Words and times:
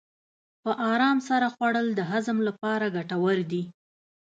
په 0.63 0.71
ارام 0.91 1.17
سره 1.29 1.47
خوړل 1.53 1.87
د 1.95 2.01
هضم 2.11 2.37
لپاره 2.47 2.85
ګټور 2.97 3.37
دي. 3.51 3.63